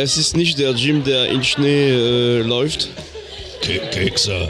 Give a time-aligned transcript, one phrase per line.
[0.00, 2.88] Es ist nicht der Jim, der in Schnee äh, läuft.
[3.60, 4.48] Ke Kekse.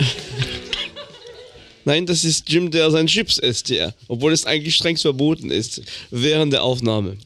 [1.86, 3.94] Nein, das ist Jim, der sein Chips isst, ja.
[4.08, 5.80] Obwohl es eigentlich strengst verboten ist
[6.10, 7.16] während der Aufnahme.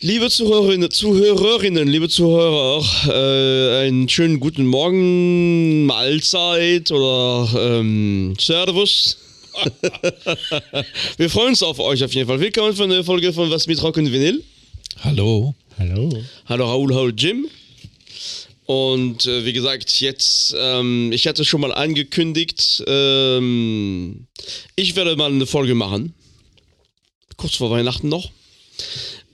[0.00, 9.18] Liebe Zuhörerinnen, Zuhörerinnen liebe Zuhörer, äh, einen schönen guten Morgen, Mahlzeit oder ähm, Servus.
[11.18, 12.40] Wir freuen uns auf euch auf jeden Fall.
[12.40, 14.42] Willkommen für eine Folge von Was mit Rock und Vinyl.
[15.04, 15.54] Hallo.
[15.76, 16.08] Hallo.
[16.46, 17.48] Hallo Raoul, hallo Jim.
[18.66, 24.28] Und äh, wie gesagt, jetzt, ähm, ich hatte schon mal angekündigt, ähm,
[24.76, 26.14] ich werde mal eine Folge machen.
[27.36, 28.30] Kurz vor Weihnachten noch.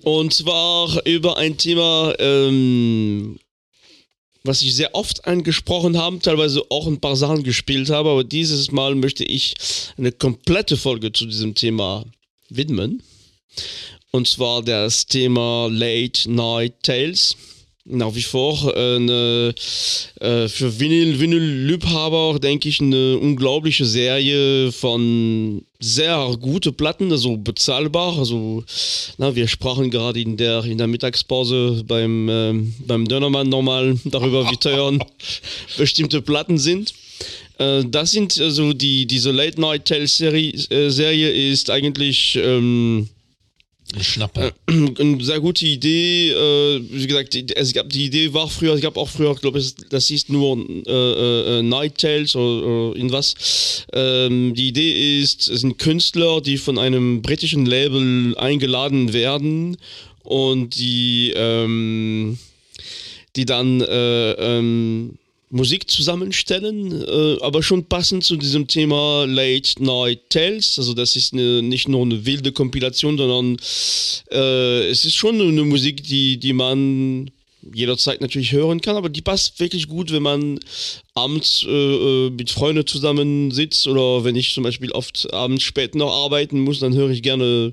[0.03, 3.39] Und zwar über ein Thema, ähm,
[4.43, 8.73] was ich sehr oft angesprochen habe, teilweise auch ein paar Sachen gespielt habe, aber dieses
[8.73, 9.55] Mal möchte ich
[9.99, 12.07] eine komplette Folge zu diesem Thema
[12.49, 13.03] widmen.
[14.13, 17.37] Und zwar das Thema Late Night Tales.
[17.87, 19.55] Nach wie vor äh, eine,
[20.21, 28.19] äh, für Vinyl, Vinyl-Liebhaber, denke ich, eine unglaubliche Serie von sehr gute Platten, also bezahlbar.
[28.19, 28.65] Also,
[29.17, 32.53] na, wir sprachen gerade in der, in der Mittagspause beim, äh,
[32.87, 34.99] beim Dönermann nochmal darüber, wie teuer
[35.79, 36.93] bestimmte Platten sind.
[37.59, 43.09] Äh, das sind also die, diese Late Night Tales Serie, äh, Serie ist eigentlich, ähm,
[44.01, 44.53] Schnapper.
[44.69, 46.31] eine sehr gute Idee.
[46.31, 49.75] Äh, wie gesagt, es gab, die Idee war früher, es gab auch früher, glaube ich,
[49.91, 53.87] das hieß nur äh, äh, Night Tales oder, oder irgendwas.
[53.93, 59.77] Ähm, die Idee ist, es sind Künstler, die von einem britischen Label eingeladen werden
[60.23, 62.39] und die, ähm,
[63.37, 65.19] die dann äh, ähm,
[65.51, 70.79] Musik zusammenstellen, äh, aber schon passend zu diesem Thema Late Night Tales.
[70.79, 73.57] Also das ist eine, nicht nur eine wilde Kompilation, sondern
[74.31, 77.31] äh, es ist schon eine Musik, die, die man
[77.75, 80.61] jederzeit natürlich hören kann, aber die passt wirklich gut, wenn man
[81.15, 86.11] abends äh, äh, mit Freunden zusammensitzt oder wenn ich zum Beispiel oft abends spät noch
[86.11, 87.73] arbeiten muss, dann höre ich gerne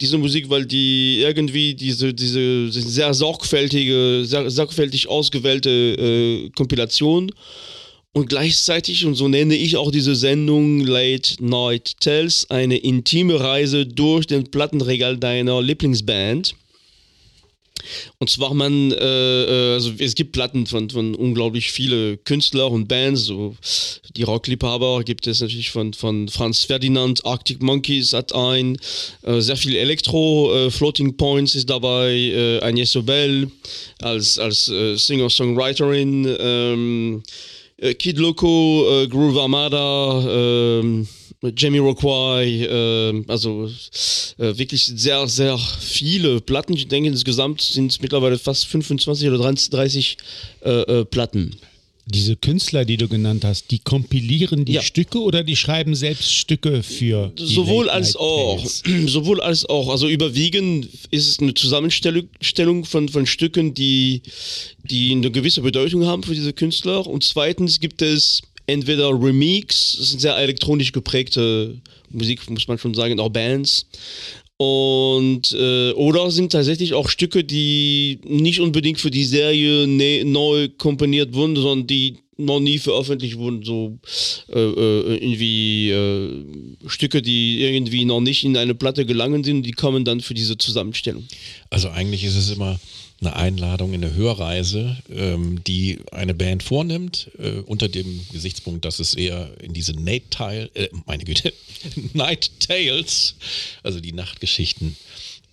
[0.00, 7.30] diese Musik, weil die irgendwie diese, diese sehr sorgfältige, sehr sorgfältig ausgewählte äh, Kompilation
[8.12, 13.86] und gleichzeitig, und so nenne ich auch diese Sendung Late Night Tales, eine intime Reise
[13.86, 16.54] durch den Plattenregal deiner Lieblingsband.
[18.18, 22.88] Und zwar man, äh, äh, also es gibt Platten von, von unglaublich viele Künstler und
[22.88, 23.54] Bands, so
[24.16, 28.76] die Rockliebhaber gibt es natürlich von, von Franz Ferdinand, Arctic Monkeys hat ein,
[29.22, 33.50] äh, sehr viel Elektro, äh, Floating Points ist dabei, äh, Agnès Obel
[34.00, 37.22] als, als äh, Singer-Songwriterin, ähm,
[37.76, 41.06] äh, Kid Loco, Groove Armada, ähm,
[41.56, 43.70] Jamie Rockway, äh, also
[44.38, 46.74] äh, wirklich sehr, sehr viele Platten.
[46.74, 50.16] Ich denke, insgesamt sind es mittlerweile fast 25 oder 30
[50.64, 51.56] äh, äh, Platten.
[52.10, 54.82] Diese Künstler, die du genannt hast, die kompilieren die Ja.
[54.82, 58.64] Stücke oder die schreiben selbst Stücke für Sowohl als auch.
[59.06, 59.90] Sowohl als auch.
[59.90, 64.22] Also überwiegend ist es eine Zusammenstellung Stellung von, von Stücken, die,
[64.84, 67.06] die eine gewisse Bedeutung haben für diese Künstler.
[67.06, 71.76] Und zweitens gibt es entweder Remix, das sind sehr elektronisch geprägte
[72.10, 73.86] Musik, muss man schon sagen, auch Bands.
[74.58, 80.68] Und äh, oder sind tatsächlich auch Stücke, die nicht unbedingt für die Serie ne, neu
[80.68, 83.98] komponiert wurden, sondern die noch nie veröffentlicht wurden, so
[84.48, 89.72] äh, äh, irgendwie äh, Stücke, die irgendwie noch nicht in eine Platte gelangen sind, die
[89.72, 91.26] kommen dann für diese Zusammenstellung.
[91.70, 92.78] Also eigentlich ist es immer
[93.20, 99.00] eine Einladung in eine Hörreise, ähm, die eine Band vornimmt, äh, unter dem Gesichtspunkt, dass
[99.00, 101.52] es eher in diese Night Tile, äh, meine Güte,
[102.12, 103.34] Night Tales,
[103.82, 104.96] also die Nachtgeschichten,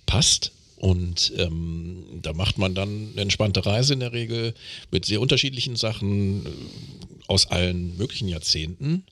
[0.06, 0.51] passt.
[0.77, 4.53] Und ähm, da macht man dann eine entspannte Reise in der Regel
[4.91, 6.45] mit sehr unterschiedlichen Sachen
[7.27, 9.04] aus allen möglichen Jahrzehnten.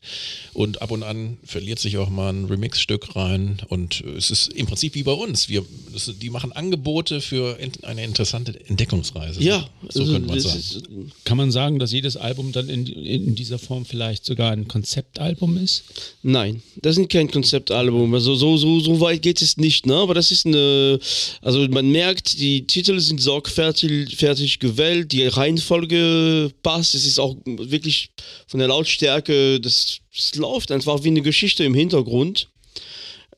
[0.54, 3.62] Und ab und an verliert sich auch mal ein Remixstück rein.
[3.69, 5.50] Und es ist im Prinzip wie bei uns.
[5.50, 9.42] Wir, das, die machen Angebote für eine interessante Entdeckungsreise.
[9.42, 10.60] Ja, so also könnte man sagen.
[10.60, 10.83] ist,
[11.24, 15.57] Kann man sagen, dass jedes Album dann in, in dieser Form vielleicht sogar ein Konzeptalbum
[15.57, 15.83] ist?
[16.21, 18.13] Nein, das ist kein Konzeptalbum.
[18.13, 19.95] Also so, so, so weit geht es nicht, ne?
[19.95, 21.00] Aber das ist eine.
[21.42, 26.95] Also man merkt, die Titel sind sorgfältig fertig gewählt, die Reihenfolge passt.
[26.95, 28.02] Es ist auch wirklich
[28.47, 32.50] von der Lautstärke, das, das läuft einfach wie eine Geschichte im Hintergrund.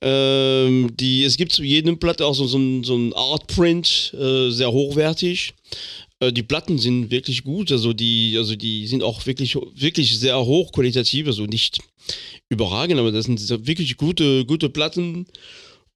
[0.01, 4.49] Ähm, die, es gibt zu jedem Platte auch so, so ein, so ein Artprint, äh,
[4.49, 5.53] sehr hochwertig.
[6.19, 10.43] Äh, die Platten sind wirklich gut, also die, also die sind auch wirklich, wirklich sehr
[10.43, 11.79] hochqualitativ, also nicht
[12.49, 15.25] überragend, aber das sind wirklich gute, gute Platten.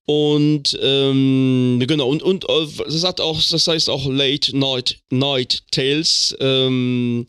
[0.06, 5.62] Und ähm, genau, und, und äh, das hat auch, das heißt auch Late Night, Night
[5.69, 6.36] Tales.
[6.39, 7.27] Ähm,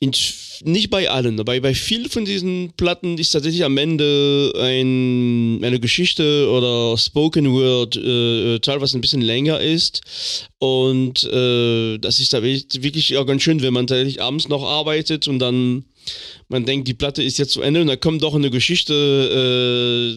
[0.00, 0.12] in,
[0.62, 5.80] nicht bei allen, aber bei vielen von diesen Platten ist tatsächlich am Ende ein, eine
[5.80, 10.48] Geschichte oder Spoken Word äh, äh teilweise ein bisschen länger ist.
[10.58, 15.26] Und äh, das ist da wirklich auch ganz schön, wenn man tatsächlich abends noch arbeitet
[15.26, 15.84] und dann
[16.48, 20.14] man denkt, die Platte ist jetzt zu Ende und da kommt doch eine Geschichte.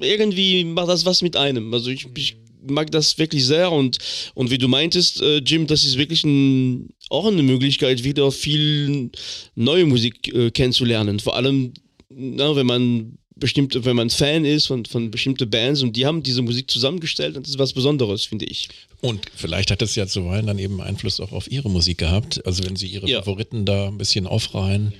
[0.00, 1.72] Äh, irgendwie macht das was mit einem.
[1.74, 2.36] Also ich, ich
[2.68, 3.98] mag das wirklich sehr und,
[4.34, 9.10] und wie du meintest, äh, Jim, das ist wirklich ein, auch eine Möglichkeit, wieder viel
[9.54, 11.20] neue Musik äh, kennenzulernen.
[11.20, 11.72] Vor allem,
[12.08, 16.22] na, wenn man bestimmte, wenn man Fan ist von, von bestimmten Bands und die haben
[16.22, 18.68] diese Musik zusammengestellt und das ist was Besonderes, finde ich.
[19.00, 22.44] Und vielleicht hat es ja zuweilen dann eben Einfluss auch auf ihre Musik gehabt.
[22.46, 23.18] Also wenn sie ihre ja.
[23.18, 24.94] Favoriten da ein bisschen aufreihen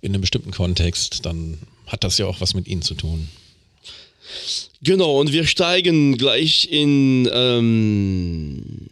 [0.00, 3.28] in einem bestimmten Kontext, dann hat das ja auch was mit ihnen zu tun.
[4.82, 8.88] Genau, und wir steigen gleich in ähm,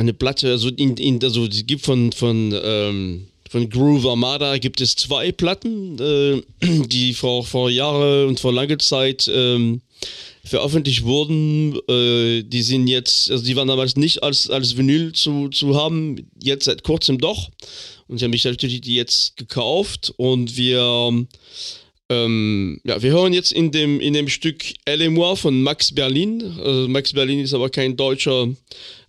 [0.00, 4.80] eine Platte, also, in, in, also es gibt von, von, ähm, von Groove Armada gibt
[4.80, 6.42] es zwei Platten, äh,
[6.86, 9.82] die vor, vor Jahren und vor langer Zeit ähm,
[10.42, 11.78] veröffentlicht wurden.
[11.88, 16.30] Äh, die sind jetzt, also die waren damals nicht als, als Vinyl zu, zu haben,
[16.42, 17.50] jetzt seit kurzem doch.
[18.08, 21.26] Und ich habe mich natürlich die jetzt gekauft und wir
[22.10, 25.94] ähm, ja, wir hören jetzt in dem, in dem Stück Elle et moi von Max
[25.94, 26.42] Berlin.
[26.58, 28.48] Also Max Berlin ist aber kein deutscher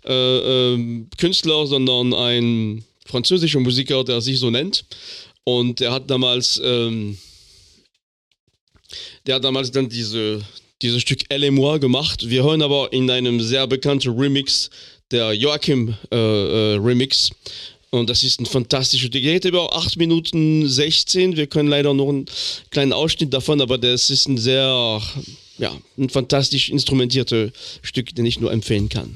[0.06, 4.86] äh, äh, Künstler, sondern ein französischer Musiker, der sich so nennt.
[5.44, 7.18] Und der hat damals, ähm,
[9.26, 10.40] der hat damals dann diese,
[10.84, 12.30] dieses Stück Elle et moi gemacht.
[12.30, 14.70] Wir hören aber in einem sehr bekannten Remix,
[15.10, 17.32] der Joachim äh, äh Remix
[17.92, 21.36] und das ist ein fantastischer, der geht über 8 Minuten 16.
[21.36, 22.26] Wir können leider noch einen
[22.70, 25.02] kleinen Ausschnitt davon, aber das ist ein sehr,
[25.58, 27.52] ja, ein fantastisch instrumentiertes
[27.82, 29.14] Stück, den ich nur empfehlen kann.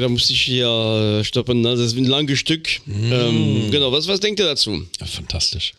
[0.00, 0.66] Leider musste ich hier
[1.20, 1.60] äh, stoppen.
[1.60, 1.70] Ne?
[1.76, 2.80] Das ist ein langes Stück.
[2.86, 3.12] Mm.
[3.12, 4.86] Ähm, genau, was, was denkt ihr dazu?
[4.98, 5.74] Ja, fantastisch.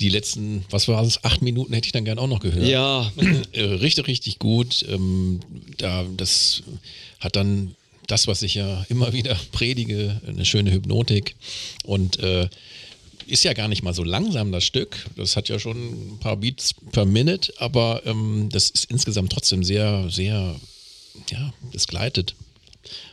[0.00, 2.66] Die letzten, was war es, acht Minuten hätte ich dann gern auch noch gehört.
[2.66, 3.10] Ja.
[3.52, 4.84] Äh, richtig, richtig gut.
[4.88, 5.40] Ähm,
[5.78, 6.62] da, das
[7.18, 7.74] hat dann
[8.06, 11.34] das, was ich ja immer wieder predige, eine schöne Hypnotik.
[11.84, 12.48] Und äh,
[13.26, 15.06] ist ja gar nicht mal so langsam, das Stück.
[15.16, 19.64] Das hat ja schon ein paar Beats per Minute, aber ähm, das ist insgesamt trotzdem
[19.64, 20.54] sehr, sehr,
[21.30, 22.34] ja, das gleitet.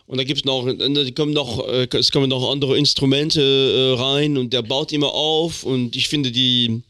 [0.07, 3.99] Und da gibt es noch, die kommen noch, äh, es kommen noch andere Instrumente äh,
[3.99, 6.81] rein und der baut immer auf und ich finde die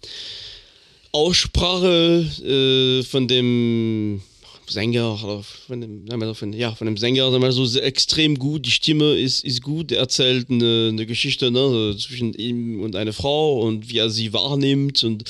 [1.12, 4.22] Aussprache äh, von dem
[4.70, 8.65] Sänger von dem, ja, von dem Sänger so extrem gut.
[8.65, 9.92] Die Stimme ist, ist gut.
[9.92, 14.34] Er erzählt eine, eine Geschichte ne, zwischen ihm und einer Frau und wie er sie
[14.34, 15.24] wahrnimmt und,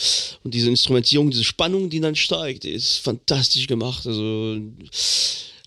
[0.44, 4.08] und diese Instrumentierung, diese Spannung, die dann steigt, ist fantastisch gemacht.
[4.08, 4.58] Also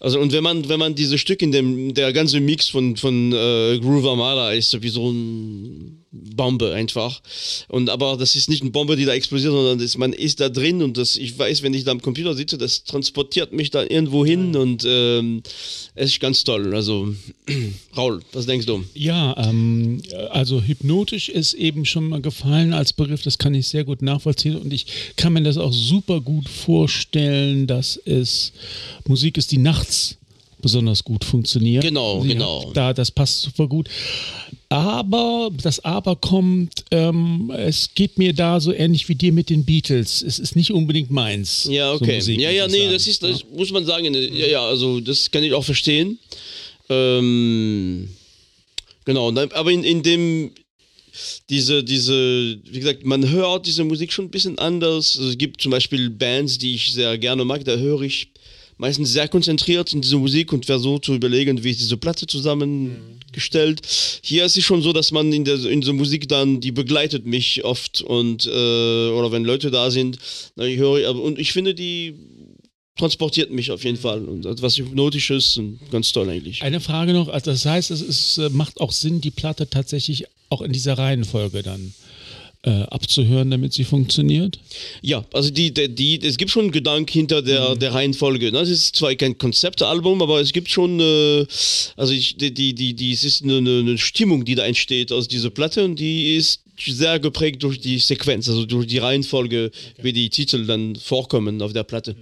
[0.01, 3.33] also und wenn man, wenn man diese Stück in dem, der ganze Mix von, von
[3.33, 7.21] äh, Groove Armada ist sowieso ein Bombe einfach.
[7.69, 10.49] Und aber das ist nicht eine Bombe, die da explodiert, sondern das, man ist da
[10.49, 13.83] drin und das, ich weiß, wenn ich da am Computer sitze, das transportiert mich da
[13.83, 15.43] irgendwo hin und ähm,
[15.95, 16.75] es ist ganz toll.
[16.75, 17.15] Also,
[17.97, 18.85] Raul, was denkst du?
[18.95, 23.85] Ja, ähm, also hypnotisch ist eben schon mal gefallen als Begriff, das kann ich sehr
[23.85, 24.87] gut nachvollziehen und ich
[25.17, 28.53] kann mir das auch super gut vorstellen, dass es
[29.07, 30.17] Musik ist, die nachts
[30.61, 31.83] besonders gut funktioniert.
[31.83, 32.71] Genau, Sie genau.
[32.75, 33.89] Da, das passt super gut.
[34.69, 39.65] Aber das Aber kommt, ähm, es geht mir da so ähnlich wie dir mit den
[39.65, 40.23] Beatles.
[40.23, 41.67] Es ist nicht unbedingt meins.
[41.71, 42.17] Ja, so okay.
[42.17, 42.93] Musik, ja, ja, nee, sagen.
[42.93, 44.15] das ist, das muss man sagen.
[44.15, 46.19] Ja, ja, also das kann ich auch verstehen.
[46.91, 48.09] Ähm,
[49.05, 50.51] genau, aber in, in dem,
[51.49, 55.17] diese, diese, wie gesagt, man hört diese Musik schon ein bisschen anders.
[55.19, 58.29] Also es gibt zum Beispiel Bands, die ich sehr gerne mag, da höre ich
[58.79, 63.83] meistens sehr konzentriert in diese Musik und versuche zu überlegen, wie ist diese Platte zusammengestellt.
[64.23, 67.27] Hier ist es schon so, dass man in der in so Musik dann, die begleitet
[67.27, 70.19] mich oft und äh, oder wenn Leute da sind,
[70.57, 72.15] ich höre, aber und ich finde die
[72.97, 76.63] transportiert mich auf jeden Fall und etwas Hypnotisches und ganz toll eigentlich.
[76.63, 80.25] Eine Frage noch, also das heißt, es ist, äh, macht auch Sinn, die Platte tatsächlich
[80.51, 81.95] auch in dieser Reihenfolge dann
[82.63, 84.59] äh, abzuhören, damit sie funktioniert?
[85.01, 88.51] Ja, also die, die, die, es gibt schon einen Gedanken hinter der, der Reihenfolge.
[88.51, 88.59] Ne?
[88.61, 91.47] Es ist zwar kein Konzeptalbum, aber es gibt schon, äh,
[91.97, 95.29] also ich, die, die, die, die, es ist eine, eine Stimmung, die da entsteht aus
[95.29, 100.13] dieser Platte und die ist sehr geprägt durch die Sequenz, also durch die Reihenfolge, wie
[100.13, 102.15] die Titel dann vorkommen auf der Platte.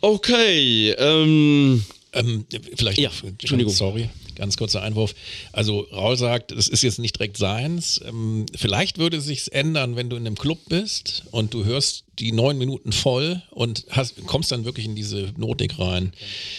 [0.00, 2.44] Okay, ähm, Ähm,
[2.76, 3.72] vielleicht, Ja, Entschuldigung.
[3.72, 5.14] sorry, ganz kurzer Einwurf.
[5.52, 8.00] Also Raul sagt, es ist jetzt nicht direkt seins.
[8.06, 12.04] Ähm, vielleicht würde es sich ändern, wenn du in einem Club bist und du hörst
[12.18, 16.12] die neun Minuten voll und hast, kommst dann wirklich in diese Hypnotik rein.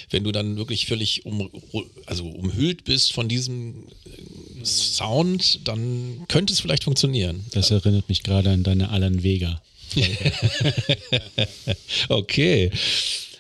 [0.10, 1.50] Wenn du dann wirklich völlig um,
[2.06, 7.46] also umhüllt bist von diesem äh, Sound, dann könnte es vielleicht funktionieren.
[7.52, 9.62] Das erinnert mich gerade an deine Alan Vega.
[12.10, 12.72] Okay.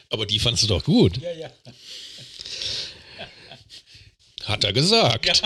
[0.09, 1.17] Aber die fandst du doch gut.
[1.17, 1.49] Ja, ja.
[4.45, 5.43] Hat er gesagt.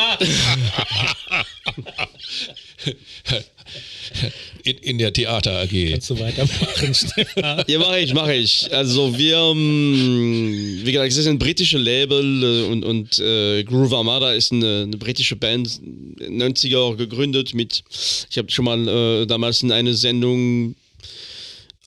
[4.64, 5.92] in, in der Theater AG.
[5.92, 7.64] Kannst du weitermachen, Stefan?
[7.68, 8.74] Ja, mache ich, mache ich.
[8.74, 13.94] Also wir, ähm, wie gesagt, es ist ein britisches Label äh, und, und äh, Groove
[13.94, 15.80] Armada ist eine, eine britische Band,
[16.20, 17.84] 90er gegründet mit,
[18.30, 20.76] ich habe schon mal äh, damals in einer Sendung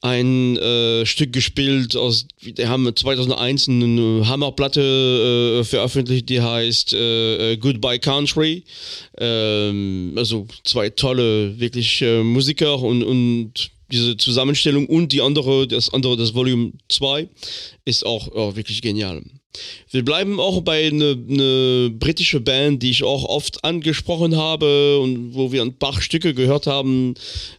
[0.03, 7.53] ein äh, Stück gespielt aus, die haben 2001 eine Hammerplatte äh, veröffentlicht, die heißt äh,
[7.53, 8.65] äh, Goodbye Country.
[9.19, 15.93] Ähm, also zwei tolle, wirklich äh, Musiker und, und diese Zusammenstellung und die andere, das
[15.93, 17.29] andere, das Volume 2,
[17.85, 19.23] ist auch, auch wirklich genial.
[19.91, 25.35] Wir bleiben auch bei einer eine britische Band, die ich auch oft angesprochen habe und
[25.35, 27.15] wo wir ein paar Stücke gehört haben,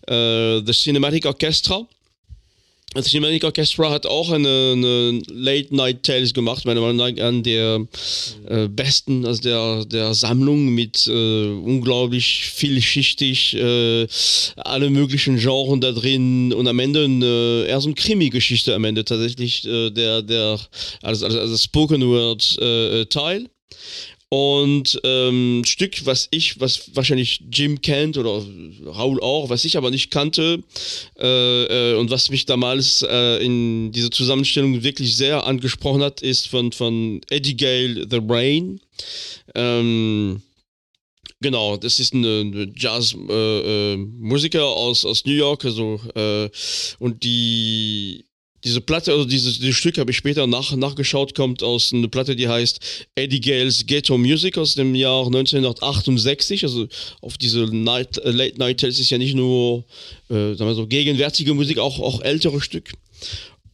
[0.08, 1.86] äh, The Cinematic Orchestra.
[2.94, 7.42] Das Cinematic Orchestra hat auch eine, eine Late Night Tales gemacht, meiner Meinung nach an
[7.42, 7.88] der
[8.50, 14.08] äh, besten, also der, der Sammlung mit äh, unglaublich vielschichtig, äh,
[14.58, 19.06] alle möglichen Genres da drin und am Ende eine, eher so eine Krimi-Geschichte am Ende
[19.06, 20.60] tatsächlich, äh, der, der,
[21.02, 23.48] also, also, also Spoken Word äh, Teil.
[24.34, 28.42] Und ähm, Stück, was ich, was wahrscheinlich Jim kennt oder
[28.86, 30.64] Raul auch, was ich aber nicht kannte
[31.20, 36.48] äh, äh, und was mich damals äh, in dieser Zusammenstellung wirklich sehr angesprochen hat, ist
[36.48, 38.80] von, von Eddie Gale The Rain.
[39.54, 40.42] Ähm,
[41.42, 46.50] Genau, das ist ein Jazz-Musiker äh, äh, aus, aus New York, also äh,
[47.00, 48.26] und die
[48.64, 52.36] diese Platte, also dieses, dieses Stück habe ich später nach, nachgeschaut, kommt aus einer Platte,
[52.36, 56.64] die heißt Eddie Gales Ghetto Music aus dem Jahr 1968.
[56.64, 56.88] Also
[57.22, 59.84] auf diese Night, äh, Late Night Tales ist ja nicht nur
[60.30, 62.92] äh, sagen wir so, gegenwärtige Musik, auch, auch ältere Stück.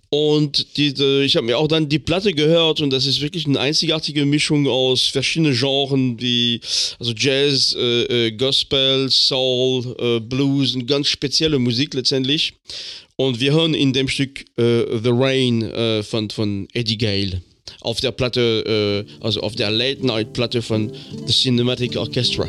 [0.09, 3.59] Und diese, ich habe mir auch dann die Platte gehört und das ist wirklich eine
[3.59, 6.61] einzigartige Mischung aus verschiedenen Genres wie
[6.97, 12.53] also Jazz, äh, äh, Gospel, Soul, äh, Blues, eine ganz spezielle Musik letztendlich.
[13.17, 17.41] Und wir hören in dem Stück äh, The Rain äh, von, von Eddie Gale
[17.81, 20.91] auf der Platte, äh, also auf der Late Night Platte von
[21.25, 22.47] The Cinematic Orchestra.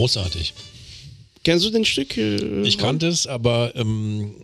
[0.00, 0.54] Großartig.
[1.44, 2.16] Kennst du den Stück?
[2.16, 4.34] äh, Ich kannte es, aber ähm,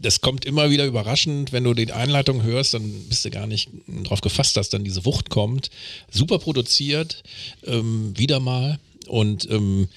[0.00, 3.68] das kommt immer wieder überraschend, wenn du die Einleitung hörst, dann bist du gar nicht
[4.04, 5.70] drauf gefasst, dass dann diese Wucht kommt.
[6.12, 7.24] Super produziert,
[7.64, 8.78] ähm, wieder mal.
[9.08, 9.88] Und ähm,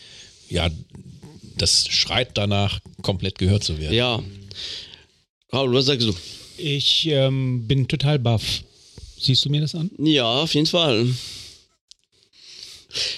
[0.50, 0.70] ja,
[1.58, 3.94] das schreit danach, komplett gehört zu werden.
[3.94, 4.24] Ja.
[5.54, 6.16] Raul, was sagst du?
[6.58, 8.64] Ich ähm, bin total baff.
[9.20, 9.92] Siehst du mir das an?
[10.00, 11.14] Ja, auf jeden Fall.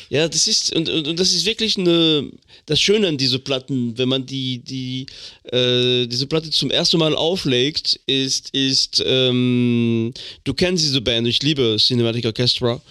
[0.10, 2.30] Ja, das ist und, und, und das ist wirklich eine
[2.66, 5.06] das Schöne an diese Platten, wenn man die die
[5.52, 10.14] äh, diese Platte zum ersten Mal auflegt, ist ist ähm,
[10.44, 12.82] du kennst diese Band, ich liebe Cinematic Orchestra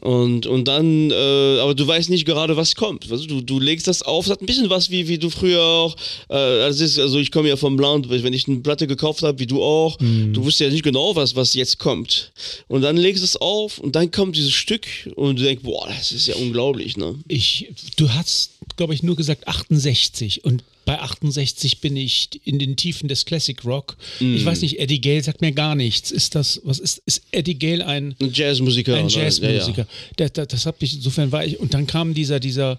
[0.00, 3.86] und und dann äh, aber du weißt nicht gerade was kommt, weißt du, du legst
[3.86, 5.96] das auf, das hat ein bisschen was wie wie du früher auch
[6.28, 9.38] äh, also, ist, also ich komme ja vom Land, wenn ich eine Platte gekauft habe,
[9.38, 12.32] wie du auch, du wusstest ja nicht genau was was jetzt kommt.
[12.68, 15.86] Und dann legst du es auf und dann kommt dieses Stück und du denkst, boah,
[15.88, 17.14] das ist ja unglaublich, ne?
[17.28, 22.76] Ich, du hast, glaube ich, nur gesagt 68 und bei 68 bin ich in den
[22.76, 23.96] Tiefen des Classic Rock.
[24.20, 26.10] Ich weiß nicht, Eddie Gale sagt mir gar nichts.
[26.10, 28.96] Ist das, was ist, ist Eddie Gale ein, Ein Jazzmusiker.
[28.96, 29.12] ein ne?
[29.12, 29.86] Jazzmusiker?
[30.16, 32.78] Das, das, das hat mich, insofern war ich, und dann kam dieser, dieser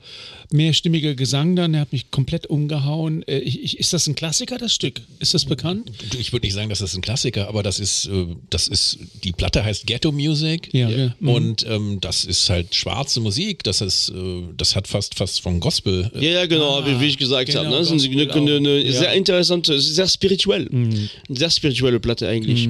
[0.51, 3.23] mehrstimmige Gesang dann, der hat mich komplett umgehauen.
[3.27, 5.01] Äh, Ich, ich, ist das ein Klassiker, das Stück?
[5.19, 5.89] Ist das bekannt?
[6.19, 9.31] Ich würde nicht sagen, dass das ein Klassiker, aber das ist, äh, das ist, die
[9.31, 10.69] Platte heißt Ghetto Music.
[10.73, 11.15] Ja, ja.
[11.19, 11.29] Mhm.
[11.29, 13.63] Und ähm, das ist halt schwarze Musik.
[13.63, 14.13] Das ist, äh,
[14.57, 16.11] das hat fast, fast von Gospel.
[16.15, 17.69] Ja, ja, genau, Ah, wie, wie ich gesagt genau, habe.
[17.75, 17.85] Ne?
[17.99, 18.79] Eine, eine, eine.
[18.81, 18.91] Ja.
[18.91, 20.67] sehr interessante, sehr spirituell.
[20.69, 21.09] Mhm.
[21.29, 22.69] Sehr spirituelle Platte eigentlich.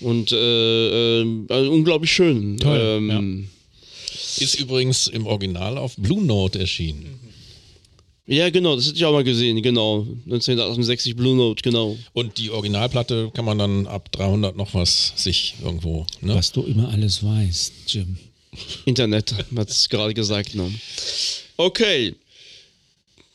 [0.00, 2.56] Und äh, äh, also unglaublich schön.
[2.58, 3.48] Toll, ähm,
[4.38, 7.18] Ist übrigens im Original auf Blue Note erschienen.
[8.26, 8.50] ja.
[8.50, 10.06] genau, das hätte ich auch mal gesehen, genau.
[10.26, 11.96] 1968 Blue Note, genau.
[12.12, 16.06] Und die Originalplatte kann man dann ab 300 noch was sich irgendwo.
[16.20, 16.34] Ne?
[16.34, 18.16] Was du immer alles weißt, Jim.
[18.84, 20.54] Internet, hat es gerade gesagt.
[20.54, 20.72] Ne?
[21.56, 22.14] Okay.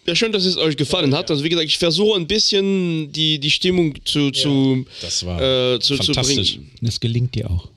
[0.06, 1.32] Ja, schön, dass es euch gefallen hat.
[1.32, 5.42] Also wie gesagt, ich versuche ein bisschen die, die Stimmung zu, zu, Das war
[5.76, 6.56] äh, zu, zu fantastisch.
[6.56, 6.72] bringen.
[6.82, 7.70] Das gelingt dir auch.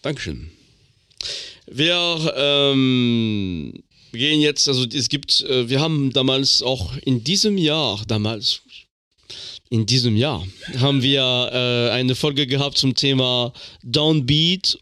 [0.00, 0.50] Dankeschön.
[1.66, 3.74] Wir ähm,
[4.12, 8.62] gehen jetzt, also es gibt, äh, wir haben damals auch in diesem Jahr, damals,
[9.68, 10.46] in diesem Jahr,
[10.78, 14.78] haben wir äh, eine Folge gehabt zum Thema Downbeat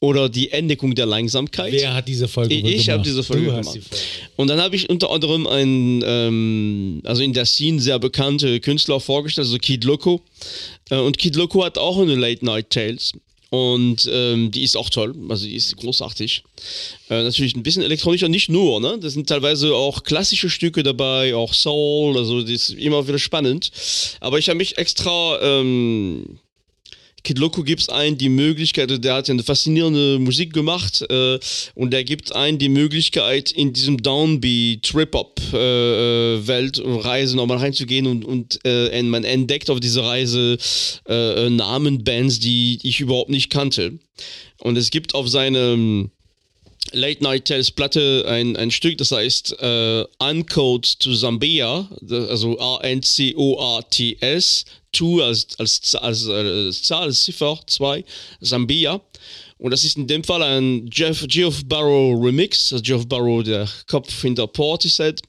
[0.00, 1.72] oder die Entdeckung der Langsamkeit.
[1.72, 3.06] Wer hat diese Folge Ich- wohl ich hab gemacht?
[3.06, 3.66] diese Folge du gemacht.
[3.66, 3.84] Folge.
[4.36, 8.98] Und dann habe ich unter anderem einen, ähm, also in der Scene sehr bekannte Künstler
[8.98, 10.22] vorgestellt, also Kid Loco.
[10.88, 13.12] Äh, und Kid Loco hat auch eine Late Night Tales.
[13.50, 16.44] Und ähm, die ist auch toll, also die ist großartig.
[17.10, 18.96] Äh, natürlich ein bisschen elektronischer, nicht nur, ne?
[19.02, 23.72] Das sind teilweise auch klassische Stücke dabei, auch Soul, also das ist immer wieder spannend.
[24.20, 26.38] Aber ich habe mich extra ähm,
[27.22, 31.38] Kid Loco gibt ein die Möglichkeit, der hat ja eine faszinierende Musik gemacht äh,
[31.74, 38.24] und der gibt ein die Möglichkeit, in diesem Downbeat, Trip-Hop-Welt und Reise nochmal reinzugehen und,
[38.24, 40.56] und äh, man entdeckt auf dieser Reise
[41.08, 43.98] äh, äh, Namen, Bands, die ich überhaupt nicht kannte.
[44.58, 46.10] Und es gibt auf seinem
[46.92, 53.44] Late Night Tales Platte ein, ein Stück, das heißt äh, Uncode to Zambia, also A-N-C-O-A-T-S,
[54.92, 58.04] 2 als, als, als, als Zahl, als Ziffer 2,
[58.42, 59.00] Zambia.
[59.58, 63.68] Und das ist in dem Fall ein Jeff, Geoff Barrow Remix, also Geoff Barrow, der
[63.86, 65.20] Kopf hinter Portishead.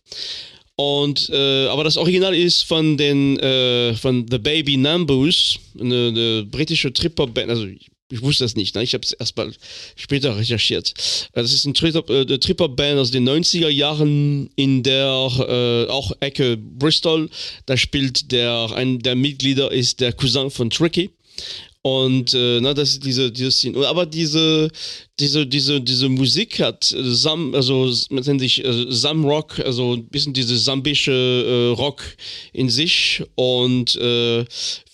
[0.77, 6.43] Und, äh, aber das Original ist von den, äh, von The Baby Nambus, eine, eine
[6.45, 7.67] britische Trip-Hop-Band, also
[8.11, 8.83] ich, wusste das nicht, ne?
[8.83, 9.51] ich habe es erst mal
[9.95, 10.93] später recherchiert.
[11.33, 15.07] Äh, Das ist ein Trip-Hop- äh, aus den 90er Jahren in der
[15.87, 17.29] äh, auch Ecke Bristol.
[17.65, 21.09] Da spielt der, ein der Mitglieder ist der Cousin von Tricky.
[21.83, 23.87] Und äh, na, das ist diese, diese Szene.
[23.87, 24.69] Aber diese,
[25.19, 29.93] diese, diese, diese Musik hat äh, Sam, also man nennt sich äh, Sam Rock, also
[29.93, 32.03] ein bisschen diese sambische äh, Rock
[32.53, 33.23] in sich.
[33.33, 34.45] Und äh,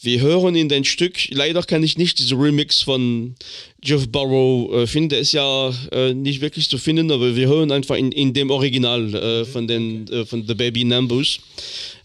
[0.02, 3.36] wir hören in den Stück, leider kann ich nicht diese Remix von
[3.84, 7.72] Jeff Barrow äh, finden, der ist ja äh, nicht wirklich zu finden, aber wir hören
[7.72, 11.40] einfach in, in dem Original äh, von, den, äh, von The Baby Nambus.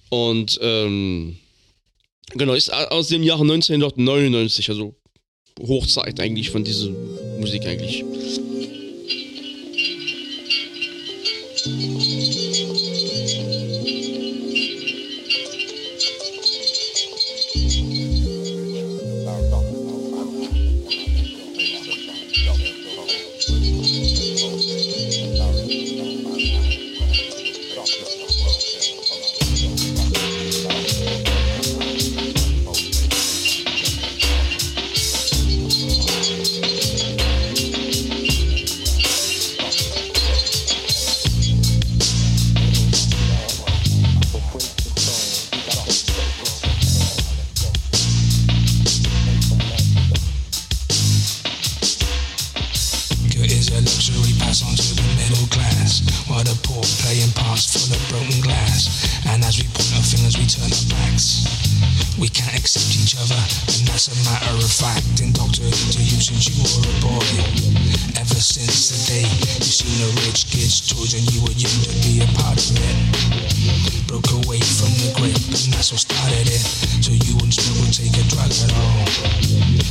[0.09, 1.37] Und ähm,
[2.35, 4.95] Genau, ist aus dem Jahr 1999, also
[5.61, 6.91] Hochzeit eigentlich von dieser
[7.39, 8.05] Musik eigentlich.
[63.31, 65.21] And that's a matter of fact.
[65.21, 67.23] Indoctrinated to you since you were a boy.
[68.19, 71.93] Ever since the day you seen the rich kids' toys and you were young to
[72.03, 74.02] be a part of it.
[74.13, 76.61] Broke away from the grip, and that's what started it.
[77.01, 79.07] So you wouldn't smoke or take a drug at all.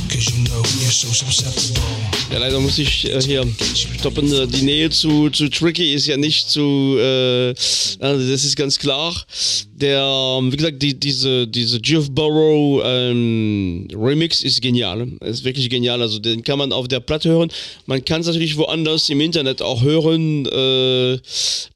[0.08, 1.82] Cause you know you're so susceptible.
[2.30, 3.44] Ja, leider muss ich äh, hier
[3.98, 4.32] stoppen.
[4.32, 6.96] Äh, Die Nähe zu, zu Tricky ist ja nicht zu.
[6.98, 7.48] Äh,
[7.98, 9.12] also das ist ganz klar.
[9.74, 10.00] Der,
[10.38, 15.08] ähm, wie gesagt, die, diese, diese Geoff Burrow ähm, Remix ist genial.
[15.20, 16.00] Ist wirklich genial.
[16.00, 17.50] Also den kann man auf der Platte hören.
[17.86, 20.46] Man kann es natürlich woanders im Internet auch hören.
[20.46, 21.18] Äh,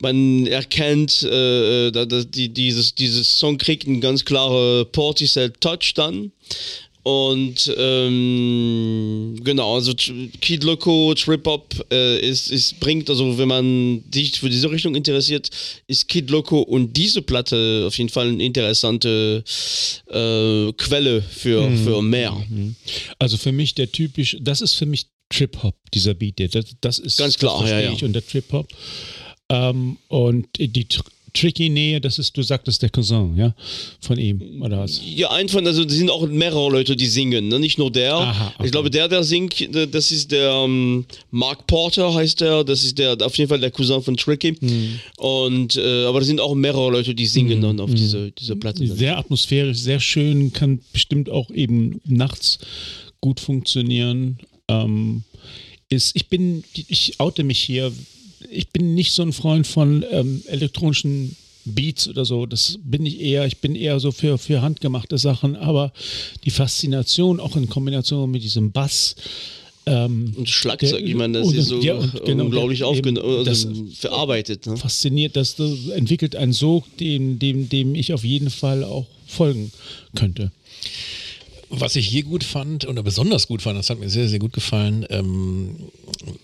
[0.00, 2.04] man erkennt, äh, da,
[2.36, 6.32] die, dieses, dieses Song kriegt einen ganz klaren Porticell Touch dann.
[7.02, 9.94] Und ähm, genau, also
[10.40, 14.96] Kid Loco, Trip Hop äh, ist, ist, bringt, also wenn man sich für diese Richtung
[14.96, 15.48] interessiert,
[15.86, 19.44] ist Kid Loco und diese Platte auf jeden Fall eine interessante
[20.08, 22.36] äh, Quelle für, für mehr.
[23.20, 26.40] Also für mich der typisch, das ist für mich Trip-Hop, dieser Beat.
[26.40, 27.92] der- Das, das ist Ganz klar, ja, ja.
[27.92, 28.66] ich unter Trip-Hop.
[29.48, 30.86] Ähm, und die
[31.36, 33.54] tricky Nähe, das ist, du sagtest der Cousin, ja,
[34.00, 35.00] von ihm, oder was?
[35.04, 37.58] Ja, ein von, also es sind auch mehrere Leute, die singen, ne?
[37.58, 38.14] nicht nur der.
[38.14, 38.66] Aha, okay.
[38.66, 42.64] Ich glaube, der, der singt, das ist der ähm, Mark Porter, heißt der.
[42.64, 44.54] Das ist der auf jeden Fall der Cousin von Tricky.
[44.54, 45.00] Hm.
[45.18, 48.86] Und äh, aber es sind auch mehrere Leute, die singen dann auf diese, diese Platte.
[48.86, 52.58] Sehr atmosphärisch, sehr schön, kann bestimmt auch eben nachts
[53.20, 54.38] gut funktionieren.
[54.68, 55.22] Ähm,
[55.88, 57.92] ist, ich bin, ich oute mich hier,
[58.50, 62.46] ich bin nicht so ein Freund von ähm, elektronischen Beats oder so.
[62.46, 65.92] Das bin ich eher, ich bin eher so für, für handgemachte Sachen, aber
[66.44, 69.16] die Faszination auch in Kombination mit diesem Bass.
[69.88, 73.72] Ähm, Und Schlagzeug, Der- ich meine, das und- ist so ja, genau, unglaublich eben, also
[73.94, 74.66] verarbeitet.
[74.66, 74.76] Ne?
[74.76, 79.70] fasziniert, das, das entwickelt einen Sog, dem, dem, dem ich auf jeden Fall auch folgen
[80.14, 80.50] könnte.
[81.68, 84.52] Was ich hier gut fand oder besonders gut fand, das hat mir sehr, sehr gut
[84.52, 85.76] gefallen, ähm,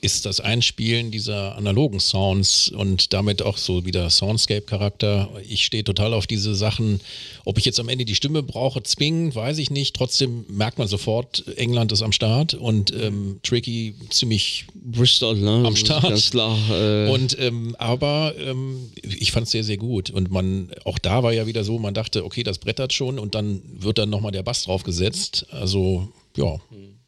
[0.01, 5.29] ist das Einspielen dieser analogen Sounds und damit auch so wieder Soundscape-Charakter.
[5.49, 7.01] Ich stehe total auf diese Sachen.
[7.45, 9.95] Ob ich jetzt am Ende die Stimme brauche, zwingend, weiß ich nicht.
[9.95, 15.63] Trotzdem merkt man sofort, England ist am Start und ähm, Tricky ziemlich Bristol, ne?
[15.65, 16.03] am Start.
[16.03, 16.59] Ganz klar.
[16.71, 20.11] Äh, Und ähm, aber ähm, ich fand es sehr, sehr gut.
[20.11, 23.37] Und man, auch da war ja wieder so, man dachte, okay, das brettert schon und
[23.37, 25.12] dann wird dann nochmal der Bass draufgesetzt.
[25.51, 26.59] Also, ja,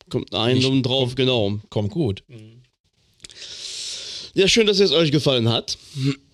[0.09, 1.59] kommt ein oben drauf, genau.
[1.71, 2.23] kommt gut.
[4.37, 5.79] Ja, schön, dass es euch gefallen hat.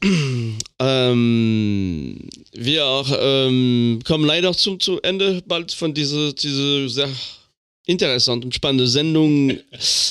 [0.78, 2.18] ähm,
[2.52, 7.11] wir ähm, kommen leider zum, zu Ende bald von dieser diese sehr
[7.85, 9.50] interessante und spannende Sendung.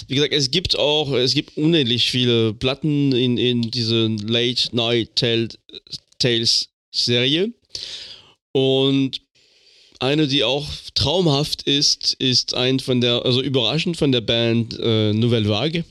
[0.08, 5.16] Wie gesagt, es gibt auch, es gibt unendlich viele Platten in, in diese Late Night
[5.16, 5.48] Tale,
[6.20, 7.52] Tales Serie.
[8.52, 9.22] Und
[10.00, 15.14] eine, die auch traumhaft ist, ist ein von der, also überraschend von der Band äh,
[15.14, 15.84] Nouvelle Vague.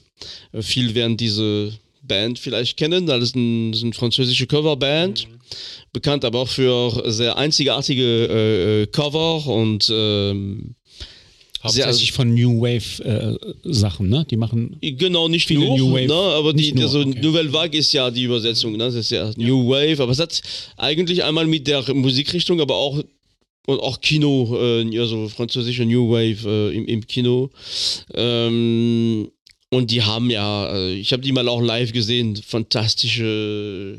[0.52, 3.06] Äh, Viele werden diese Band vielleicht kennen.
[3.06, 5.28] Das ist, ein, das ist eine französische Coverband.
[5.92, 10.74] Bekannt aber auch für sehr einzigartige äh, äh, Cover und ähm,
[11.60, 14.24] Hauptsächlich von New Wave äh, Sachen, ne?
[14.30, 17.18] Die machen Genau, nicht Viele nur, New Wave- ne, aber die, nur, also okay.
[17.20, 20.40] Nouvelle Vague ist ja die Übersetzung, ne, das ist ja, New Wave, aber es hat
[20.76, 23.02] eigentlich einmal mit der Musikrichtung, aber auch
[23.68, 27.50] und auch Kino, äh, also französische New Wave äh, im, im Kino.
[28.14, 29.30] Ähm,
[29.70, 33.98] und die haben ja, äh, ich habe die mal auch live gesehen, fantastische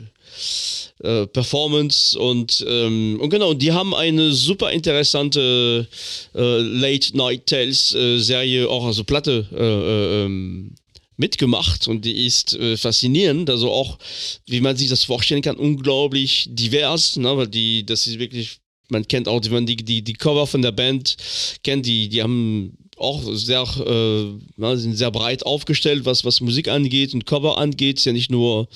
[1.04, 5.88] äh, Performance und, ähm, und genau, die haben eine super interessante
[6.34, 10.74] äh, Late Night Tales äh, Serie, auch also Platte äh, äh, ähm,
[11.16, 14.00] mitgemacht und die ist äh, faszinierend, also auch,
[14.48, 18.58] wie man sich das vorstellen kann, unglaublich divers, ne, weil die, das ist wirklich,
[18.90, 21.16] man kennt auch, die, die, die Cover von der Band
[21.64, 27.14] kennt, die, die haben auch sehr, äh, sind sehr breit aufgestellt, was, was Musik angeht
[27.14, 28.68] und Cover angeht, ist ja nicht nur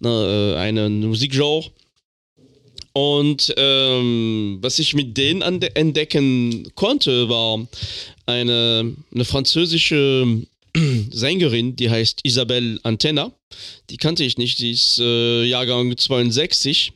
[0.00, 1.64] na, äh, eine Musikgenre.
[2.92, 7.66] Und ähm, was ich mit denen entdecken konnte, war
[8.26, 10.42] eine, eine französische
[11.10, 13.32] Sängerin, die heißt Isabelle Antenna.
[13.90, 16.92] Die kannte ich nicht, die ist äh, Jahrgang 62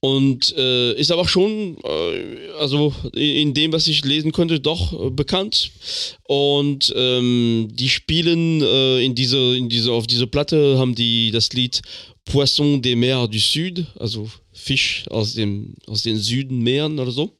[0.00, 5.10] und äh, ist aber schon, äh, also in, dem, was ich lesen konnte, doch äh,
[5.10, 5.72] bekannt.
[6.24, 11.52] Und ähm, die spielen äh, in diese, in diese, auf diese Platte haben die das
[11.52, 11.82] Lied
[12.24, 17.38] Poisson des Mers du Sud, also Fisch aus dem aus den Südenmeeren oder so.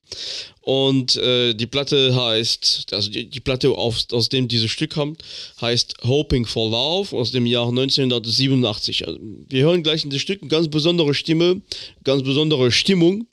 [0.68, 5.22] Und äh, die Platte heißt, also die, die Platte, auf, aus dem dieses Stück kommt,
[5.62, 9.06] heißt Hoping for Love aus dem Jahr 1987.
[9.06, 11.62] Also, wir hören gleich in das Stück eine ganz besondere Stimme,
[12.04, 13.26] ganz besondere Stimmung.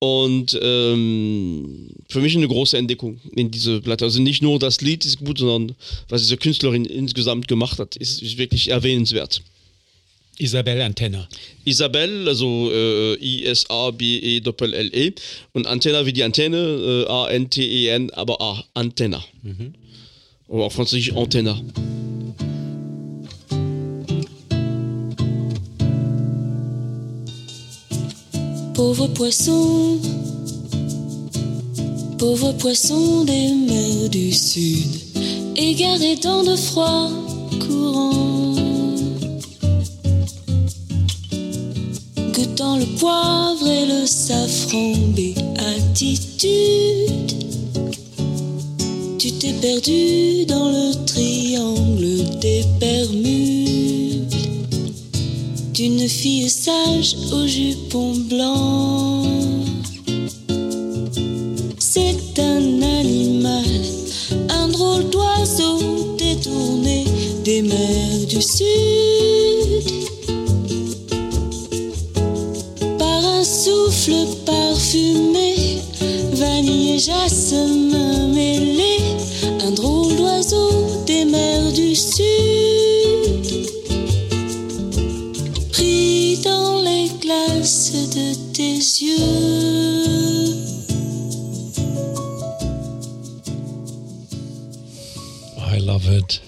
[0.00, 4.04] Und ähm, für mich eine große Entdeckung in diese Platte.
[4.04, 5.76] Also nicht nur das Lied ist gut, sondern
[6.08, 9.42] was diese Künstlerin insgesamt gemacht hat, ist, ist wirklich erwähnenswert.
[10.38, 11.28] Isabel Antenna.
[11.64, 15.12] Isabel, also äh, I-S-A-B-E-L-L-E
[15.52, 19.24] und Antenna wie die Antenne, äh, A-N-T-E-N, aber A, Antenna.
[20.48, 21.60] Oder auf Französisch Antenna.
[28.74, 30.00] Pauvre poisson,
[32.18, 35.00] pauvre poisson des mers du sud,
[35.54, 37.10] égaré dans de froids
[37.60, 38.23] courants.
[42.84, 46.44] Le poivre et le safran, béatitude.
[49.18, 54.34] Tu t'es perdu dans le triangle des Bermudes
[55.72, 59.24] d'une fille sage au jupon blanc.
[61.78, 63.64] C'est un animal,
[64.50, 67.04] un drôle d'oiseau détourné
[67.44, 68.83] des mers du sud.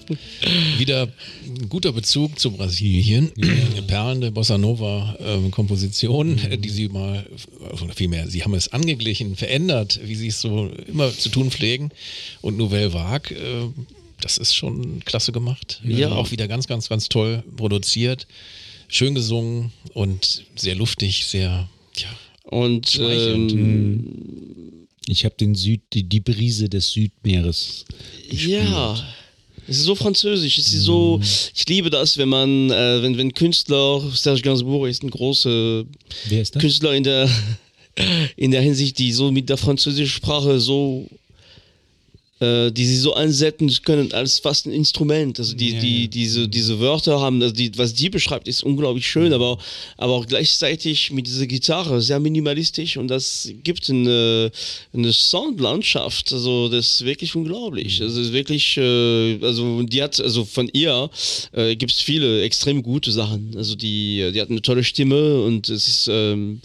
[0.77, 1.07] Wieder
[1.45, 3.31] ein guter Bezug zu Brasilien.
[3.87, 7.25] Perlende Bossa Nova ähm, Komposition, äh, die sie mal,
[7.81, 11.91] oder vielmehr, sie haben es angeglichen, verändert, wie sie es so immer zu tun pflegen.
[12.41, 13.69] Und Nouvelle Vague, äh,
[14.21, 15.81] das ist schon klasse gemacht.
[15.83, 16.09] Ja.
[16.09, 18.27] Äh, Auch wieder ganz, ganz, ganz toll produziert.
[18.89, 22.07] Schön gesungen und sehr luftig, sehr, ja,
[22.45, 27.85] Und ähm, Ich habe den Süd, die, die Brise des Südmeeres.
[28.29, 28.95] ja.
[29.67, 31.19] Es ist so französisch, es ist so,
[31.53, 35.83] ich liebe das, wenn man, äh, wenn, wenn Künstler, Serge Gainsbourg ist ein großer
[36.29, 36.57] ist?
[36.57, 37.29] Künstler in der,
[38.37, 41.07] in der Hinsicht, die so mit der französischen Sprache so,
[42.39, 45.39] äh, die sie so einsetzen können als fast ein Instrument.
[45.39, 46.07] Also die, Ja, die, ja.
[46.07, 49.57] diese, diese Wörter haben, also die, was die beschreibt, ist unglaublich schön, aber,
[49.97, 54.51] aber auch gleichzeitig mit dieser Gitarre sehr minimalistisch und das gibt eine,
[54.93, 58.01] eine Soundlandschaft, also das ist wirklich unglaublich.
[58.01, 61.09] Also es ist wirklich, äh, also die hat, also von ihr
[61.53, 63.55] äh, gibt es viele extrem gute Sachen.
[63.55, 66.59] Also die, die hat eine tolle Stimme und es ist ähm,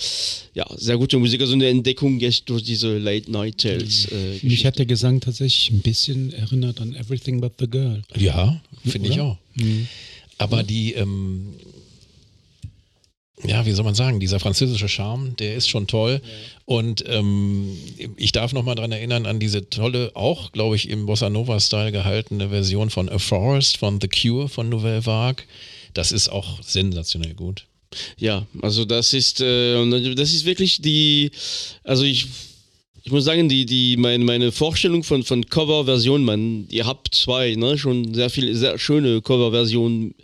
[0.55, 4.07] ja sehr gute Musik, also eine Entdeckung durch diese Late Night Tales.
[4.07, 8.03] Äh, Mich hat der Gesang tatsächlich ein bisschen erinnert an Everything But the Girl.
[8.16, 9.37] Ja, finde ich auch.
[10.38, 11.55] Aber die, ähm,
[13.44, 16.20] ja, wie soll man sagen, dieser französische Charme, der ist schon toll.
[16.64, 17.77] Und ähm,
[18.16, 22.51] ich darf nochmal dran erinnern an diese tolle, auch, glaube ich, im Bossa Nova-Style gehaltene
[22.51, 25.44] Version von A Forest von The Cure von Nouvelle Vague.
[25.94, 27.66] Das ist auch sensationell gut.
[28.16, 31.31] Ja, also das ist, äh, das ist wirklich die,
[31.85, 32.27] also ich,
[33.05, 37.55] ich muss sagen, die, die, meine, meine Vorstellung von, von Coverversionen, man, ihr habt zwei,
[37.57, 40.15] ne, schon sehr viele, sehr schöne Coverversionen,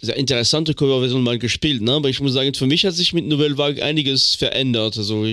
[0.00, 3.26] sehr interessante Coverversionen mal gespielt, ne, aber ich muss sagen, für mich hat sich mit
[3.26, 5.26] Nouvelle Vague einiges verändert, also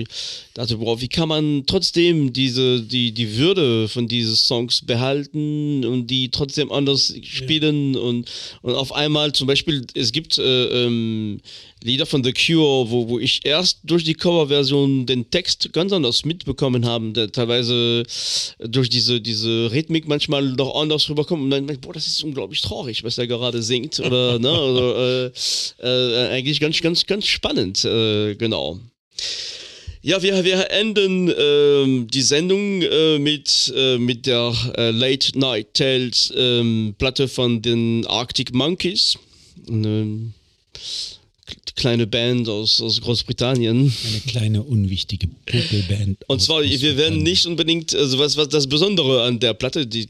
[0.54, 6.08] dachte, boah, wie kann man trotzdem diese, die, die Würde von diesen Songs behalten und
[6.08, 8.30] die trotzdem anders spielen und,
[8.62, 11.40] und auf einmal zum Beispiel, es gibt äh, ähm,
[11.82, 16.24] Lieder von The Cure, wo, wo ich erst durch die Coverversion den Text ganz anders
[16.24, 18.04] mitbekommen habe, der teilweise
[18.58, 23.02] durch diese, diese Rhythmik manchmal doch anders rüberkommt und dann boah, das ist unglaublich traurig,
[23.04, 25.30] was er gerade singt oder, ne, oder äh,
[25.82, 28.78] äh, eigentlich ganz, ganz, ganz spannend, äh, genau.
[30.04, 35.74] Ja, wir, wir enden ähm, die Sendung äh, mit, äh, mit der äh, Late Night
[35.74, 39.16] Tales ähm, Platte von den Arctic Monkeys.
[39.68, 40.32] Eine
[41.76, 43.94] kleine Band aus, aus Großbritannien.
[44.08, 46.18] Eine kleine, unwichtige Popelband.
[46.26, 50.08] Und zwar, wir werden nicht unbedingt, also was, was das Besondere an der Platte, die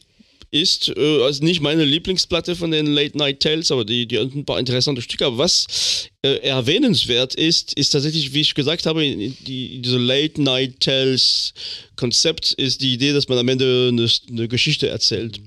[0.53, 4.45] ist, äh, also nicht meine Lieblingsplatte von den Late Night Tales, aber die, die ein
[4.45, 5.27] paar interessante Stücke.
[5.27, 10.81] Aber was äh, erwähnenswert ist, ist tatsächlich, wie ich gesagt habe, die, diese Late Night
[10.81, 11.55] Tales
[11.97, 15.41] Konzept ist die Idee, dass man am Ende eine, eine Geschichte erzählt.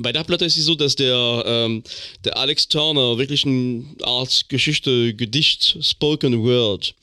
[0.00, 1.82] Bei der Platte ist es so, dass der, ähm,
[2.24, 6.94] der Alex Turner wirklich eine Art Geschichte, Gedicht, Spoken Word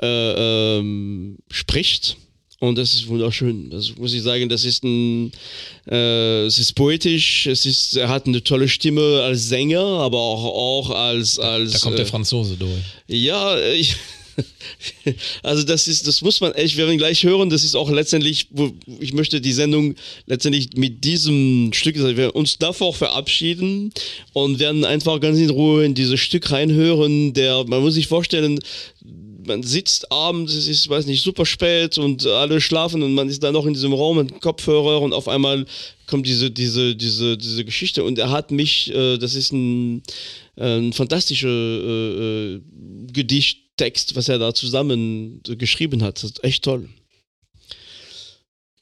[0.00, 2.16] äh, ähm, spricht
[2.60, 3.70] Und das ist wunderschön.
[3.70, 5.32] Das muss ich sagen, das ist ein,
[5.90, 10.44] äh, es ist poetisch, es ist, er hat eine tolle Stimme als Sänger, aber auch,
[10.44, 11.72] auch als, als.
[11.72, 12.82] Da kommt der äh, Franzose durch.
[13.08, 13.96] ja, ich,
[15.42, 18.48] also das ist, das muss man echt, wir werden gleich hören, das ist auch letztendlich,
[19.00, 19.94] ich möchte die Sendung
[20.26, 23.92] letztendlich mit diesem Stück, also wir werden uns davor verabschieden
[24.34, 28.60] und werden einfach ganz in Ruhe in dieses Stück reinhören, der, man muss sich vorstellen,
[29.46, 33.42] man sitzt abends, es ist, weiß nicht, super spät und alle schlafen und man ist
[33.42, 35.66] da noch in diesem Raum mit Kopfhörer und auf einmal
[36.06, 40.02] kommt diese, diese, diese, diese Geschichte und er hat mich, äh, das ist ein,
[40.56, 42.60] äh, ein fantastischer äh, äh,
[43.12, 46.16] Gedichttext, was er da zusammen geschrieben hat.
[46.16, 46.88] Das ist echt toll.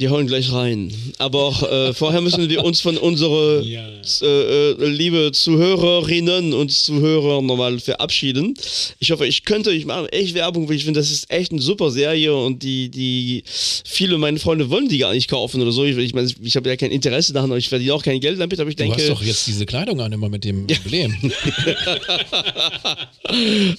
[0.00, 0.92] Wir holen gleich rein.
[1.18, 3.84] Aber äh, vorher müssen wir uns von unserer Ja.
[4.22, 8.54] äh, äh, liebe Zuhörerinnen und Zuhörer nochmal verabschieden.
[9.00, 11.60] Ich hoffe, ich könnte, ich mache echt Werbung, weil ich finde, das ist echt eine
[11.60, 15.82] super Serie und die, die, viele meiner Freunde wollen die gar nicht kaufen oder so.
[15.84, 18.38] Ich, ich meine, ich habe ja kein Interesse daran, und ich verdiene auch kein Geld
[18.38, 21.16] damit, aber ich Du denke, hast doch jetzt diese Kleidung an, immer mit dem Emblem.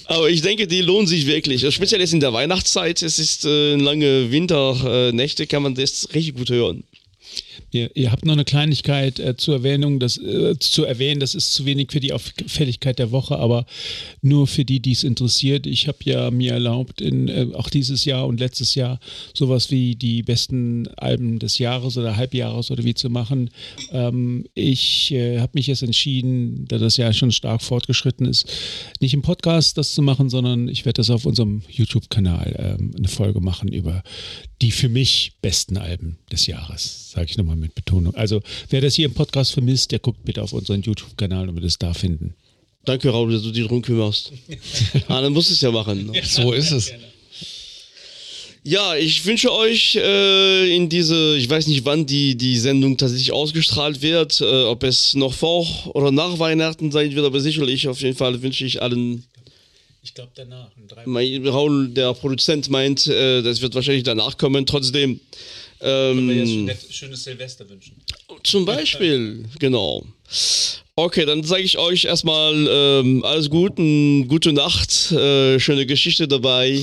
[0.04, 1.64] aber ich denke, die lohnen sich wirklich.
[1.74, 6.50] Speziell jetzt in der Weihnachtszeit, es ist äh, lange Winternächte, kann man das richtig gut
[6.50, 6.84] hören.
[7.72, 11.54] Ihr, ihr habt noch eine Kleinigkeit äh, zur Erwähnung, das, äh, zu erwähnen, das ist
[11.54, 13.66] zu wenig für die Auffälligkeit der Woche, aber
[14.22, 15.66] nur für die, die es interessiert.
[15.66, 19.00] Ich habe ja mir erlaubt, in, äh, auch dieses Jahr und letztes Jahr
[19.34, 23.50] sowas wie die besten Alben des Jahres oder Halbjahres oder wie zu machen.
[23.92, 28.46] Ähm, ich äh, habe mich jetzt entschieden, da das ja schon stark fortgeschritten ist,
[29.00, 33.08] nicht im Podcast das zu machen, sondern ich werde das auf unserem YouTube-Kanal ähm, eine
[33.08, 34.02] Folge machen über
[34.62, 38.14] die für mich besten Alben des Jahres, sage ich nochmal mit Betonung.
[38.14, 41.64] Also wer das hier im Podcast vermisst, der guckt bitte auf unseren YouTube-Kanal und wird
[41.64, 42.34] es da finden.
[42.84, 44.32] Danke, Raul, dass du dich drum kümmerst.
[45.08, 46.12] ah, dann musst du es ja machen.
[46.24, 46.92] so ist es.
[48.62, 53.32] Ja, ich wünsche euch äh, in diese, ich weiß nicht, wann die, die Sendung tatsächlich
[53.32, 58.00] ausgestrahlt wird, äh, ob es noch vor oder nach Weihnachten sein wird, aber sicherlich auf
[58.02, 59.24] jeden Fall wünsche ich allen,
[60.02, 60.70] Ich glaube danach.
[60.76, 65.20] In drei mein, Raul, der Produzent meint, äh, das wird wahrscheinlich danach kommen, trotzdem.
[65.82, 67.96] Ähm, schönes Silvester wünschen.
[68.44, 70.04] zum Beispiel, genau.
[70.96, 73.82] Okay, dann sage ich euch erstmal ähm, alles Gute,
[74.26, 76.82] gute Nacht, äh, schöne Geschichte dabei.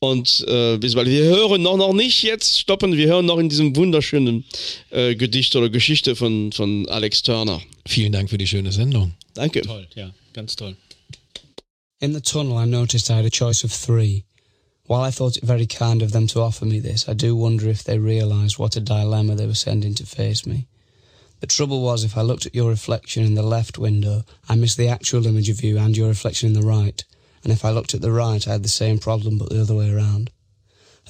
[0.00, 1.08] Und äh, bis bald.
[1.08, 4.44] Wir hören noch, noch nicht jetzt stoppen, wir hören noch in diesem wunderschönen
[4.90, 7.60] äh, Gedicht oder Geschichte von, von Alex Turner.
[7.86, 9.14] Vielen Dank für die schöne Sendung.
[9.34, 9.62] Danke.
[9.62, 10.76] Toll, ja, ganz toll.
[12.00, 14.22] In the tunnel, I noticed I had a choice of three.
[14.88, 17.68] While I thought it very kind of them to offer me this, I do wonder
[17.68, 20.66] if they realised what a dilemma they were sending to face me.
[21.40, 24.78] The trouble was, if I looked at your reflection in the left window, I missed
[24.78, 27.04] the actual image of you and your reflection in the right.
[27.44, 29.74] And if I looked at the right, I had the same problem, but the other
[29.74, 30.30] way around.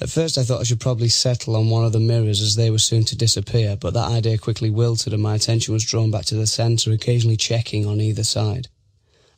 [0.01, 2.69] At first, I thought I should probably settle on one of the mirrors as they
[2.69, 6.25] were soon to disappear, but that idea quickly wilted and my attention was drawn back
[6.25, 8.67] to the centre, occasionally checking on either side.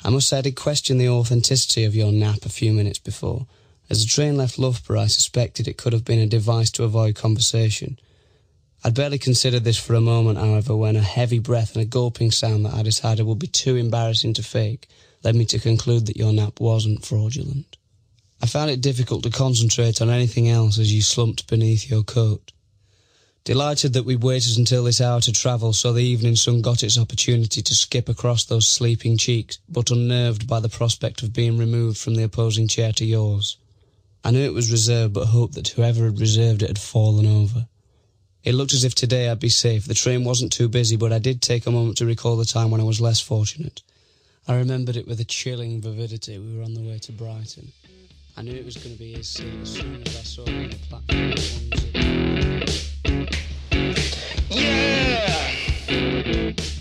[0.03, 3.45] I must say I did question the authenticity of your nap a few minutes before.
[3.91, 7.13] As the train left Loughborough, I suspected it could have been a device to avoid
[7.15, 7.99] conversation.
[8.85, 12.31] I'd barely considered this for a moment, however, when a heavy breath and a gulping
[12.31, 14.87] sound that I decided would be too embarrassing to fake
[15.25, 17.75] led me to conclude that your nap wasn't fraudulent.
[18.41, 22.53] I found it difficult to concentrate on anything else as you slumped beneath your coat.
[23.43, 26.97] Delighted that we waited until this hour to travel so the evening sun got its
[26.97, 31.97] opportunity to skip across those sleeping cheeks, but unnerved by the prospect of being removed
[31.97, 33.57] from the opposing chair to yours.
[34.23, 37.67] I knew it was reserved, but hoped that whoever had reserved it had fallen over.
[38.43, 39.85] It looked as if today I'd be safe.
[39.85, 42.71] The train wasn't too busy, but I did take a moment to recall the time
[42.71, 43.81] when I was less fortunate.
[44.47, 46.39] I remembered it with a chilling vividity.
[46.39, 47.71] We were on the way to Brighton.
[48.37, 50.63] I knew it was going to be his scene as soon as I saw him
[50.63, 51.31] on the platform.
[56.41, 56.80] onesie.